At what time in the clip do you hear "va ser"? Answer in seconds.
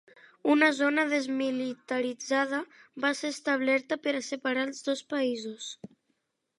3.05-3.33